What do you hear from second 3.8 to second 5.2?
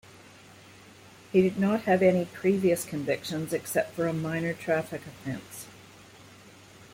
for a minor traffic